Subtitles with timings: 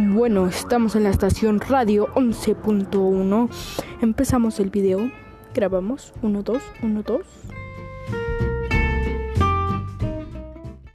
[0.00, 3.48] Bueno, estamos en la estación radio 11.1.
[4.00, 5.10] Empezamos el video.
[5.52, 6.12] Grabamos.
[6.22, 7.20] 1, 2, 1, 2.